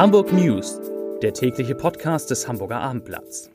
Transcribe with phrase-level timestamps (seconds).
[0.00, 0.80] Hamburg News,
[1.20, 3.50] der tägliche Podcast des Hamburger Abendblatts.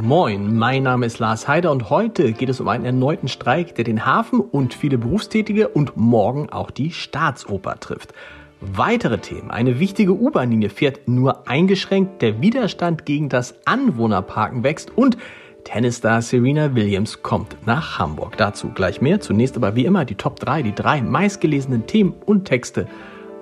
[0.00, 3.82] Moin, mein Name ist Lars Heider und heute geht es um einen erneuten Streik, der
[3.82, 8.12] den Hafen und viele Berufstätige und morgen auch die Staatsoper trifft.
[8.60, 9.50] Weitere Themen.
[9.50, 15.16] Eine wichtige U-Bahn-Linie fährt nur eingeschränkt, der Widerstand gegen das Anwohnerparken wächst und
[15.68, 18.38] Tennisstar Serena Williams kommt nach Hamburg.
[18.38, 19.20] Dazu gleich mehr.
[19.20, 22.86] Zunächst aber wie immer die Top 3, die drei meistgelesenen Themen und Texte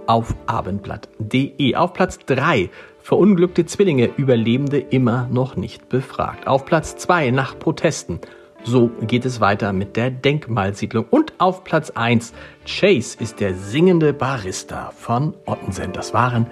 [0.08, 1.76] auf abendblatt.de.
[1.76, 2.68] Auf Platz 3
[3.00, 6.48] verunglückte Zwillinge Überlebende immer noch nicht befragt.
[6.48, 8.20] Auf Platz 2 nach Protesten.
[8.64, 11.06] So geht es weiter mit der Denkmalsiedlung.
[11.08, 12.32] Und auf Platz 1
[12.66, 15.92] Chase ist der singende Barista von Ottensen.
[15.92, 16.48] Das waren,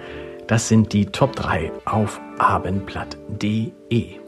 [0.47, 4.24] das sind die Top 3 auf abendblatt.de.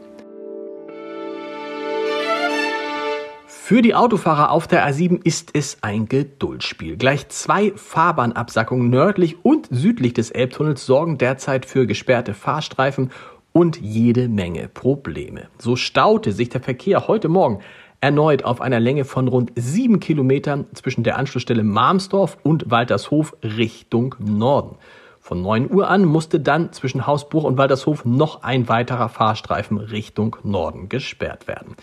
[3.68, 6.96] Für die Autofahrer auf der A7 ist es ein Geduldsspiel.
[6.96, 13.10] Gleich zwei Fahrbahnabsackungen nördlich und südlich des Elbtunnels sorgen derzeit für gesperrte Fahrstreifen
[13.52, 15.48] und jede Menge Probleme.
[15.58, 17.60] So staute sich der Verkehr heute Morgen
[18.00, 24.14] erneut auf einer Länge von rund sieben Kilometern zwischen der Anschlussstelle Marmsdorf und Waltershof Richtung
[24.18, 24.76] Norden.
[25.20, 30.36] Von 9 Uhr an musste dann zwischen Hausbruch und Waltershof noch ein weiterer Fahrstreifen Richtung
[30.42, 31.76] Norden gesperrt werden.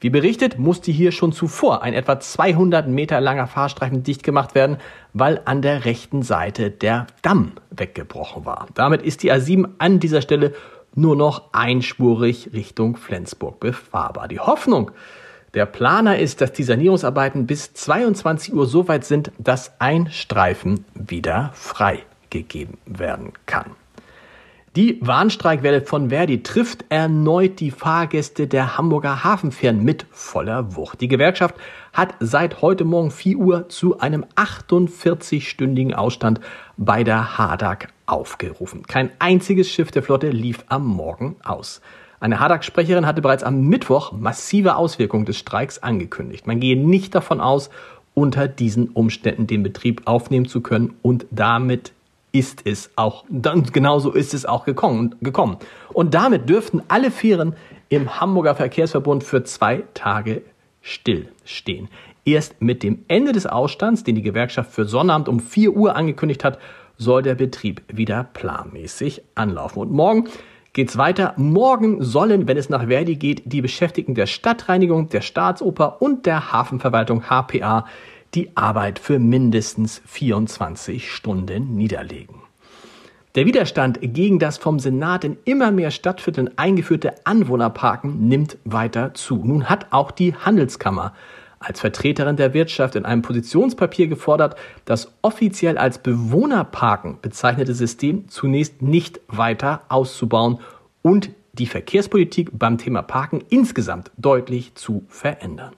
[0.00, 4.76] Wie berichtet, musste hier schon zuvor ein etwa 200 Meter langer Fahrstreifen dicht gemacht werden,
[5.12, 8.68] weil an der rechten Seite der Damm weggebrochen war.
[8.74, 10.54] Damit ist die A7 an dieser Stelle
[10.94, 14.28] nur noch einspurig Richtung Flensburg befahrbar.
[14.28, 14.92] Die Hoffnung
[15.54, 20.84] der Planer ist, dass die Sanierungsarbeiten bis 22 Uhr so weit sind, dass ein Streifen
[20.94, 23.72] wieder freigegeben werden kann.
[24.78, 31.00] Die Warnstreikwelle von Verdi trifft erneut die Fahrgäste der Hamburger Hafenfähren mit voller Wucht.
[31.00, 31.56] Die Gewerkschaft
[31.92, 36.38] hat seit heute Morgen 4 Uhr zu einem 48-stündigen Ausstand
[36.76, 38.84] bei der Hadak aufgerufen.
[38.86, 41.80] Kein einziges Schiff der Flotte lief am Morgen aus.
[42.20, 46.46] Eine Hadak-Sprecherin hatte bereits am Mittwoch massive Auswirkungen des Streiks angekündigt.
[46.46, 47.68] Man gehe nicht davon aus,
[48.14, 51.94] unter diesen Umständen den Betrieb aufnehmen zu können und damit
[52.32, 55.56] ist es auch, dann genauso ist es auch gekommen, gekommen.
[55.92, 57.54] Und damit dürften alle Fähren
[57.88, 60.42] im Hamburger Verkehrsverbund für zwei Tage
[60.82, 61.88] stillstehen.
[62.24, 66.44] Erst mit dem Ende des Ausstands, den die Gewerkschaft für Sonnabend um 4 Uhr angekündigt
[66.44, 66.58] hat,
[66.98, 69.80] soll der Betrieb wieder planmäßig anlaufen.
[69.80, 70.28] Und morgen
[70.72, 71.32] geht's weiter.
[71.36, 76.52] Morgen sollen, wenn es nach Verdi geht, die Beschäftigten der Stadtreinigung, der Staatsoper und der
[76.52, 77.86] Hafenverwaltung HPA
[78.34, 82.42] die Arbeit für mindestens 24 Stunden niederlegen.
[83.34, 89.36] Der Widerstand gegen das vom Senat in immer mehr Stadtvierteln eingeführte Anwohnerparken nimmt weiter zu.
[89.36, 91.14] Nun hat auch die Handelskammer
[91.60, 98.80] als Vertreterin der Wirtschaft in einem Positionspapier gefordert, das offiziell als Bewohnerparken bezeichnete System zunächst
[98.82, 100.58] nicht weiter auszubauen
[101.02, 105.74] und die Verkehrspolitik beim Thema Parken insgesamt deutlich zu verändern.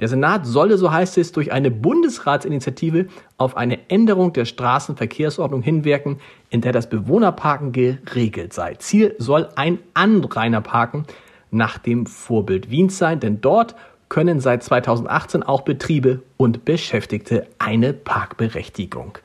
[0.00, 6.20] Der Senat solle, so heißt es, durch eine Bundesratsinitiative auf eine Änderung der Straßenverkehrsordnung hinwirken,
[6.50, 8.74] in der das Bewohnerparken geregelt sei.
[8.74, 11.04] Ziel soll ein Anrainerparken
[11.50, 13.74] nach dem Vorbild Wiens sein, denn dort
[14.08, 19.18] können seit 2018 auch Betriebe und Beschäftigte eine Parkberechtigung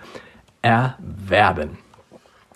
[0.61, 1.77] erwerben.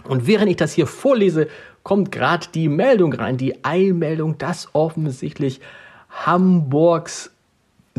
[0.06, 1.48] Und während ich das hier vorlese,
[1.84, 5.62] kommt gerade die Meldung rein, die Eilmeldung, dass offensichtlich
[6.10, 7.32] Hamburgs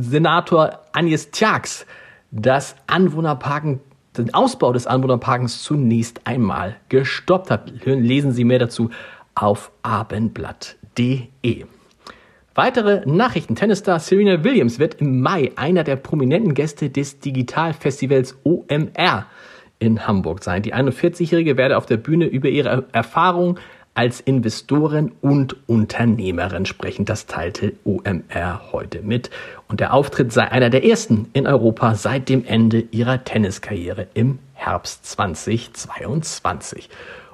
[0.02, 1.86] Senator Agnes Tjax
[2.30, 3.80] das Anwohnerparken,
[4.16, 7.72] den Ausbau des Anwohnerparkens zunächst einmal gestoppt hat.
[7.84, 8.90] Lesen Sie mehr dazu
[9.34, 11.64] auf abendblatt.de.
[12.54, 13.54] Weitere Nachrichten.
[13.54, 19.26] Tennisstar Serena Williams wird im Mai einer der prominenten Gäste des Digitalfestivals OMR
[19.78, 20.62] in Hamburg sein.
[20.62, 23.58] Die 41-Jährige werde auf der Bühne über ihre Erfahrungen
[23.98, 27.04] als Investorin und Unternehmerin sprechen.
[27.04, 29.28] Das teilte OMR heute mit.
[29.66, 34.38] Und der Auftritt sei einer der ersten in Europa seit dem Ende ihrer Tenniskarriere im
[34.54, 36.90] Herbst 2022.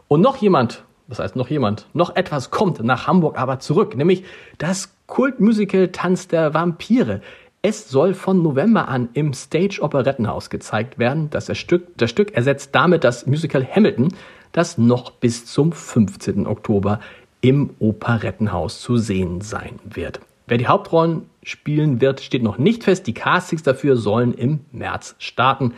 [0.08, 4.24] Und noch jemand, das heißt noch jemand, noch etwas kommt nach Hamburg aber zurück, nämlich
[4.56, 7.20] das Kultmusical Tanz der Vampire.
[7.60, 11.28] Es soll von November an im Stage Operettenhaus gezeigt werden.
[11.28, 14.14] Das, Stück, das Stück ersetzt damit das Musical Hamilton,
[14.54, 16.46] das noch bis zum 15.
[16.46, 17.00] Oktober
[17.42, 20.20] im Operettenhaus zu sehen sein wird.
[20.46, 23.06] Wer die Hauptrollen spielen wird, steht noch nicht fest.
[23.06, 25.74] Die Castings dafür sollen im März starten.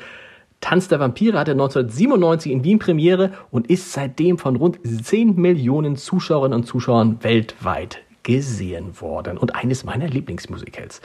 [0.60, 5.96] Tanz der Vampire hatte 1997 in Wien Premiere und ist seitdem von rund 10 Millionen
[5.96, 9.38] Zuschauerinnen und Zuschauern weltweit gesehen worden.
[9.38, 11.00] Und eines meiner Lieblingsmusicals.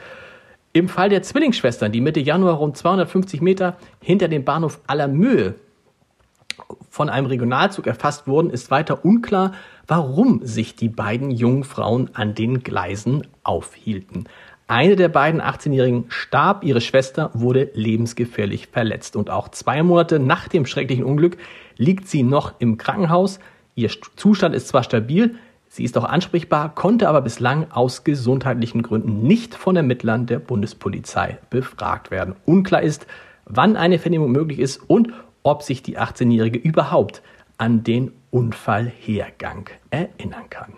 [0.74, 5.54] Im Fall der Zwillingsschwestern, die Mitte Januar rund 250 Meter hinter dem Bahnhof Allermühe
[6.92, 9.52] von einem Regionalzug erfasst wurden, ist weiter unklar,
[9.86, 14.28] warum sich die beiden jungen Frauen an den Gleisen aufhielten.
[14.66, 19.16] Eine der beiden 18-Jährigen starb, ihre Schwester wurde lebensgefährlich verletzt.
[19.16, 21.38] Und auch zwei Monate nach dem schrecklichen Unglück
[21.78, 23.40] liegt sie noch im Krankenhaus.
[23.74, 25.36] Ihr Zustand ist zwar stabil,
[25.68, 31.38] sie ist auch ansprechbar, konnte aber bislang aus gesundheitlichen Gründen nicht von Ermittlern der Bundespolizei
[31.48, 32.34] befragt werden.
[32.44, 33.06] Unklar ist,
[33.46, 35.10] wann eine Vernehmung möglich ist und
[35.42, 37.22] ob sich die 18-Jährige überhaupt
[37.58, 40.72] an den Unfallhergang erinnern kann.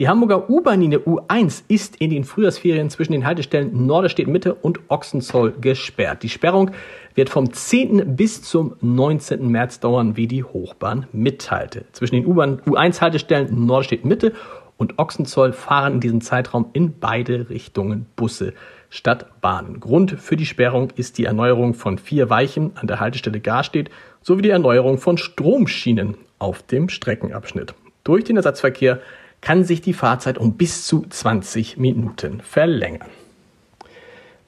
[0.00, 5.52] Die Hamburger U-Bahn-Linie U1 ist in den Frühjahrsferien zwischen den Haltestellen Norderstedt Mitte und Ochsenzoll
[5.60, 6.24] gesperrt.
[6.24, 6.72] Die Sperrung
[7.14, 8.16] wird vom 10.
[8.16, 9.46] bis zum 19.
[9.46, 11.84] März dauern, wie die Hochbahn mitteilte.
[11.92, 14.32] Zwischen den U-Bahn U1-Haltestellen Norderstedt Mitte
[14.76, 18.54] und Ochsenzoll fahren in diesem Zeitraum in beide Richtungen Busse
[18.90, 19.80] statt Bahnen.
[19.80, 23.90] Grund für die Sperrung ist die Erneuerung von vier Weichen an der Haltestelle Garstedt
[24.22, 27.74] sowie die Erneuerung von Stromschienen auf dem Streckenabschnitt.
[28.04, 29.00] Durch den Ersatzverkehr
[29.40, 33.08] kann sich die Fahrzeit um bis zu 20 Minuten verlängern.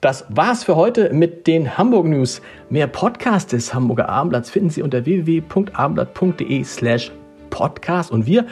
[0.01, 2.41] Das war's für heute mit den Hamburg News.
[2.71, 7.11] Mehr Podcasts des Hamburger Abendblatts finden Sie unter www.abendblatt.de slash
[7.51, 8.47] podcast und wir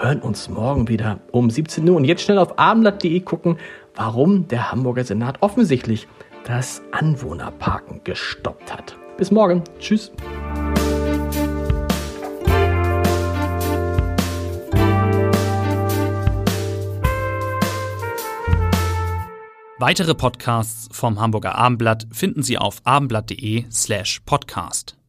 [0.00, 1.96] hören uns morgen wieder um 17 Uhr.
[1.96, 3.58] Und jetzt schnell auf abendblatt.de gucken,
[3.94, 6.08] warum der Hamburger Senat offensichtlich
[6.44, 8.96] das Anwohnerparken gestoppt hat.
[9.16, 9.62] Bis morgen.
[9.78, 10.10] Tschüss.
[19.78, 24.99] Weitere Podcasts vom Hamburger Abendblatt finden Sie auf abendblatt.de slash podcast.